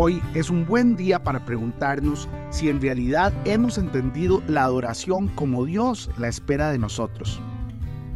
Hoy 0.00 0.22
es 0.32 0.48
un 0.48 0.64
buen 0.64 0.94
día 0.94 1.24
para 1.24 1.44
preguntarnos 1.44 2.28
si 2.50 2.68
en 2.68 2.80
realidad 2.80 3.32
hemos 3.44 3.78
entendido 3.78 4.40
la 4.46 4.62
adoración 4.62 5.26
como 5.26 5.64
Dios 5.64 6.08
la 6.18 6.28
espera 6.28 6.70
de 6.70 6.78
nosotros. 6.78 7.40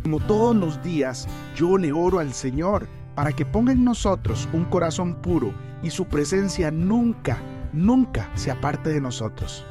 Como 0.05 0.21
todos 0.21 0.55
los 0.55 0.81
días, 0.85 1.27
yo 1.57 1.77
le 1.79 1.91
oro 1.93 2.21
al 2.21 2.35
Señor 2.35 2.87
para 3.17 3.33
que 3.33 3.45
ponga 3.45 3.73
en 3.73 3.83
nosotros 3.83 4.49
un 4.53 4.65
corazón 4.67 5.17
puro 5.17 5.53
y 5.83 5.91
su 5.91 6.05
presencia 6.05 6.71
nunca, 6.71 7.39
nunca 7.73 8.31
se 8.37 8.53
aparte 8.53 8.91
de 8.91 9.01
nosotros. 9.01 9.67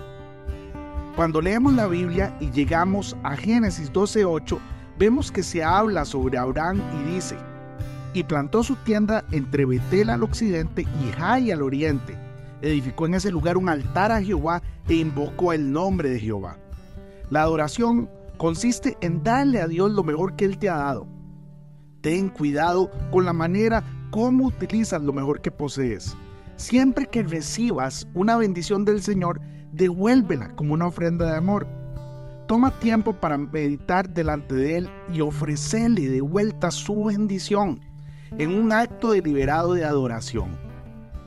Cuando 1.16 1.39
leemos 1.39 1.71
la 1.75 1.88
Biblia 1.88 2.36
y 2.41 2.52
llegamos 2.52 3.16
a 3.23 3.38
Génesis 3.38 3.89
12:8, 3.89 4.59
vemos 5.00 5.32
que 5.32 5.43
se 5.43 5.64
habla 5.64 6.04
sobre 6.04 6.38
Abraham 6.38 6.82
y 7.00 7.14
dice, 7.14 7.38
y 8.14 8.23
plantó 8.23 8.64
su 8.64 8.75
tienda 8.75 9.23
entre 9.32 9.65
Betel 9.65 10.10
al 10.10 10.24
occidente 10.24 10.82
y 10.82 11.11
Jai 11.11 11.51
al 11.51 11.61
oriente. 11.61 12.18
Edificó 12.61 13.06
en 13.06 13.15
ese 13.15 13.32
lugar 13.32 13.57
un 13.57 13.70
altar 13.70 14.11
a 14.11 14.21
Jehová 14.21 14.61
e 14.87 14.96
invocó 14.96 15.54
el 15.54 15.71
nombre 15.71 16.10
de 16.10 16.20
Jehová. 16.20 16.57
La 17.29 17.43
adoración 17.43 18.10
consiste 18.37 18.97
en 19.01 19.24
darle 19.24 19.61
a 19.61 19.68
Dios 19.68 19.92
lo 19.92 20.04
mejor 20.04 20.36
que 20.36 20.46
Él 20.46 20.57
te 20.57 20.70
ha 20.70 20.78
dado. 20.78 21.07
Ten 22.01 22.29
cuidado 22.29 22.92
con 23.11 23.25
la 23.25 23.34
manera 23.34 23.84
como 24.10 24.46
utilizas 24.46 25.01
lo 25.01 25.14
mejor 25.14 25.42
que 25.42 25.51
posees. 25.51 26.15
Siempre 26.57 27.07
que 27.07 27.23
recibas 27.23 28.07
una 28.14 28.37
bendición 28.37 28.86
del 28.86 29.01
Señor, 29.01 29.39
devuélvela 29.71 30.56
como 30.56 30.73
una 30.73 30.87
ofrenda 30.87 31.32
de 31.32 31.37
amor. 31.37 31.68
Toma 32.48 32.72
tiempo 32.80 33.14
para 33.14 33.38
meditar 33.38 34.09
delante 34.09 34.53
de 34.53 34.78
Él 34.78 34.89
y 35.14 35.22
ofrecerle 35.22 36.09
de 36.09 36.22
vuelta 36.22 36.70
su 36.70 37.06
bendición 37.06 37.80
en 38.38 38.53
un 38.53 38.72
acto 38.72 39.12
deliberado 39.12 39.73
de 39.73 39.86
adoración. 39.86 40.58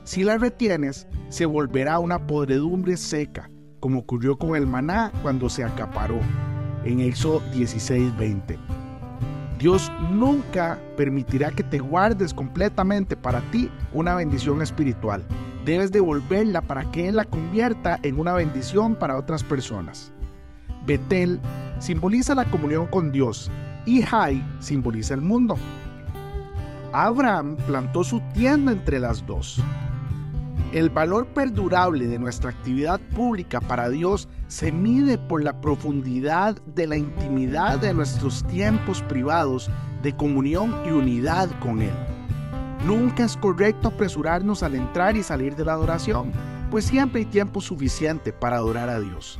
Si 0.03 0.23
la 0.23 0.37
retienes, 0.37 1.07
se 1.29 1.45
volverá 1.45 1.99
una 1.99 2.27
podredumbre 2.27 2.97
seca, 2.97 3.49
como 3.79 3.99
ocurrió 3.99 4.37
con 4.37 4.55
el 4.55 4.67
maná 4.67 5.11
cuando 5.21 5.49
se 5.49 5.63
acaparó, 5.63 6.19
en 6.83 6.99
Éxodo 6.99 7.41
16:20. 7.53 8.57
Dios 9.57 9.91
nunca 10.11 10.79
permitirá 10.97 11.49
que 11.51 11.63
te 11.63 11.79
guardes 11.79 12.33
completamente 12.33 13.15
para 13.15 13.41
ti 13.51 13.69
una 13.93 14.15
bendición 14.15 14.61
espiritual. 14.61 15.23
Debes 15.63 15.91
devolverla 15.91 16.61
para 16.61 16.91
que 16.91 17.07
Él 17.07 17.15
la 17.15 17.25
convierta 17.25 17.99
en 18.03 18.19
una 18.19 18.33
bendición 18.33 18.95
para 18.95 19.17
otras 19.17 19.43
personas. 19.43 20.11
Betel 20.85 21.39
simboliza 21.79 22.35
la 22.35 22.45
comunión 22.45 22.85
con 22.87 23.11
Dios 23.11 23.49
y 23.85 24.01
Jai 24.01 24.43
simboliza 24.59 25.13
el 25.13 25.21
mundo. 25.21 25.57
Abraham 26.95 27.57
plantó 27.67 28.05
su 28.05 28.21
tienda 28.33 28.71
entre 28.71 28.99
las 28.99 29.25
dos. 29.25 29.61
El 30.71 30.89
valor 30.89 31.27
perdurable 31.27 32.07
de 32.07 32.17
nuestra 32.17 32.51
actividad 32.51 33.01
pública 33.13 33.59
para 33.59 33.89
Dios 33.89 34.29
se 34.47 34.71
mide 34.71 35.17
por 35.17 35.43
la 35.43 35.59
profundidad 35.59 36.55
de 36.67 36.87
la 36.87 36.95
intimidad 36.95 37.79
de 37.79 37.93
nuestros 37.93 38.45
tiempos 38.47 39.01
privados 39.01 39.69
de 40.03 40.15
comunión 40.15 40.73
y 40.85 40.91
unidad 40.91 41.49
con 41.59 41.81
Él. 41.81 41.93
Nunca 42.85 43.25
es 43.25 43.35
correcto 43.35 43.89
apresurarnos 43.89 44.63
al 44.63 44.75
entrar 44.75 45.17
y 45.17 45.23
salir 45.23 45.57
de 45.57 45.65
la 45.65 45.73
adoración, 45.73 46.31
pues 46.71 46.85
siempre 46.85 47.19
hay 47.19 47.25
tiempo 47.25 47.59
suficiente 47.59 48.31
para 48.31 48.55
adorar 48.55 48.87
a 48.87 49.01
Dios. 49.01 49.37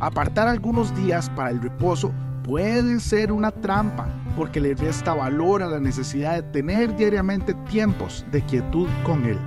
Apartar 0.00 0.46
algunos 0.46 0.94
días 0.94 1.28
para 1.30 1.50
el 1.50 1.60
reposo 1.60 2.12
puede 2.44 3.00
ser 3.00 3.32
una 3.32 3.50
trampa 3.50 4.06
porque 4.36 4.60
le 4.60 4.74
resta 4.74 5.12
valor 5.12 5.60
a 5.62 5.66
la 5.66 5.80
necesidad 5.80 6.36
de 6.36 6.42
tener 6.42 6.94
diariamente 6.94 7.54
tiempos 7.68 8.24
de 8.30 8.40
quietud 8.42 8.86
con 9.04 9.24
Él. 9.24 9.38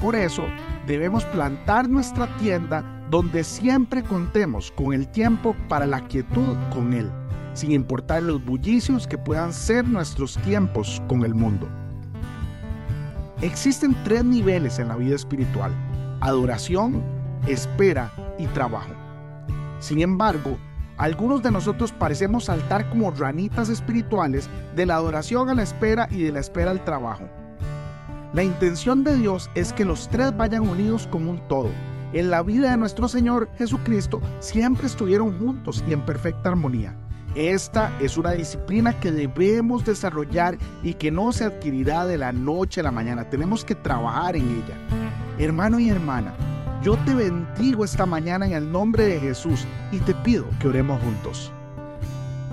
Por 0.00 0.14
eso, 0.14 0.44
debemos 0.86 1.24
plantar 1.24 1.88
nuestra 1.88 2.28
tienda 2.36 2.84
donde 3.10 3.42
siempre 3.42 4.04
contemos 4.04 4.70
con 4.70 4.92
el 4.92 5.08
tiempo 5.08 5.56
para 5.68 5.86
la 5.86 6.02
quietud 6.06 6.56
con 6.72 6.92
Él, 6.92 7.10
sin 7.54 7.72
importar 7.72 8.22
los 8.22 8.44
bullicios 8.44 9.08
que 9.08 9.18
puedan 9.18 9.52
ser 9.52 9.88
nuestros 9.88 10.38
tiempos 10.38 11.02
con 11.08 11.24
el 11.24 11.34
mundo. 11.34 11.68
Existen 13.42 13.96
tres 14.04 14.24
niveles 14.24 14.78
en 14.78 14.86
la 14.86 14.96
vida 14.96 15.16
espiritual, 15.16 15.72
adoración, 16.20 17.02
espera 17.48 18.12
y 18.38 18.46
trabajo. 18.46 19.05
Sin 19.86 20.00
embargo, 20.00 20.58
algunos 20.96 21.44
de 21.44 21.52
nosotros 21.52 21.92
parecemos 21.92 22.46
saltar 22.46 22.90
como 22.90 23.12
ranitas 23.12 23.68
espirituales 23.68 24.50
de 24.74 24.84
la 24.84 24.96
adoración 24.96 25.48
a 25.48 25.54
la 25.54 25.62
espera 25.62 26.08
y 26.10 26.24
de 26.24 26.32
la 26.32 26.40
espera 26.40 26.72
al 26.72 26.82
trabajo. 26.82 27.28
La 28.32 28.42
intención 28.42 29.04
de 29.04 29.16
Dios 29.16 29.48
es 29.54 29.72
que 29.72 29.84
los 29.84 30.08
tres 30.08 30.36
vayan 30.36 30.68
unidos 30.68 31.06
como 31.06 31.30
un 31.30 31.38
todo. 31.46 31.70
En 32.12 32.30
la 32.30 32.42
vida 32.42 32.72
de 32.72 32.78
nuestro 32.78 33.06
Señor 33.06 33.48
Jesucristo 33.58 34.20
siempre 34.40 34.88
estuvieron 34.88 35.38
juntos 35.38 35.84
y 35.88 35.92
en 35.92 36.04
perfecta 36.04 36.48
armonía. 36.48 36.96
Esta 37.36 37.96
es 38.00 38.16
una 38.18 38.32
disciplina 38.32 38.98
que 38.98 39.12
debemos 39.12 39.84
desarrollar 39.84 40.58
y 40.82 40.94
que 40.94 41.12
no 41.12 41.30
se 41.30 41.44
adquirirá 41.44 42.06
de 42.06 42.18
la 42.18 42.32
noche 42.32 42.80
a 42.80 42.82
la 42.82 42.90
mañana. 42.90 43.30
Tenemos 43.30 43.64
que 43.64 43.76
trabajar 43.76 44.34
en 44.34 44.50
ella. 44.50 44.74
Hermano 45.38 45.78
y 45.78 45.90
hermana, 45.90 46.34
yo 46.86 46.96
te 46.98 47.16
bendigo 47.16 47.84
esta 47.84 48.06
mañana 48.06 48.46
en 48.46 48.52
el 48.52 48.70
nombre 48.70 49.06
de 49.06 49.18
Jesús 49.18 49.66
y 49.90 49.98
te 49.98 50.14
pido 50.14 50.46
que 50.60 50.68
oremos 50.68 51.02
juntos. 51.02 51.50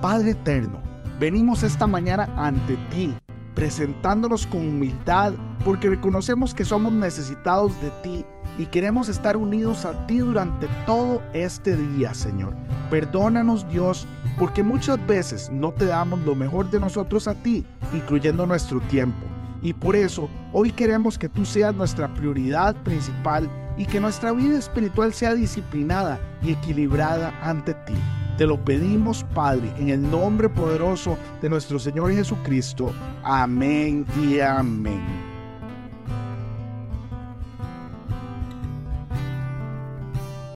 Padre 0.02 0.32
eterno, 0.32 0.80
venimos 1.20 1.62
esta 1.62 1.86
mañana 1.86 2.28
ante 2.36 2.76
ti, 2.90 3.14
presentándonos 3.54 4.44
con 4.48 4.66
humildad 4.66 5.34
porque 5.64 5.88
reconocemos 5.88 6.52
que 6.52 6.64
somos 6.64 6.92
necesitados 6.92 7.80
de 7.80 7.90
ti 8.02 8.24
y 8.58 8.66
queremos 8.66 9.08
estar 9.08 9.36
unidos 9.36 9.84
a 9.84 10.04
ti 10.08 10.18
durante 10.18 10.66
todo 10.84 11.22
este 11.32 11.76
día, 11.76 12.12
Señor. 12.12 12.56
Perdónanos, 12.90 13.68
Dios, 13.68 14.04
porque 14.36 14.64
muchas 14.64 14.98
veces 15.06 15.48
no 15.48 15.70
te 15.70 15.86
damos 15.86 16.18
lo 16.22 16.34
mejor 16.34 16.68
de 16.72 16.80
nosotros 16.80 17.28
a 17.28 17.34
ti, 17.34 17.64
incluyendo 17.92 18.46
nuestro 18.46 18.80
tiempo. 18.80 19.26
Y 19.62 19.74
por 19.74 19.94
eso 19.94 20.28
hoy 20.52 20.72
queremos 20.72 21.16
que 21.16 21.28
tú 21.28 21.44
seas 21.44 21.72
nuestra 21.72 22.12
prioridad 22.12 22.74
principal 22.82 23.48
y 23.76 23.86
que 23.86 24.00
nuestra 24.00 24.32
vida 24.32 24.58
espiritual 24.58 25.12
sea 25.12 25.34
disciplinada 25.34 26.20
y 26.42 26.52
equilibrada 26.52 27.32
ante 27.42 27.74
ti. 27.74 27.94
Te 28.36 28.46
lo 28.46 28.62
pedimos, 28.64 29.24
Padre, 29.34 29.72
en 29.78 29.90
el 29.90 30.10
nombre 30.10 30.48
poderoso 30.48 31.16
de 31.40 31.48
nuestro 31.48 31.78
Señor 31.78 32.12
Jesucristo. 32.12 32.92
Amén 33.22 34.04
y 34.20 34.40
amén. 34.40 35.33